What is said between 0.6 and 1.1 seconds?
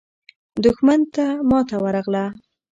دښمن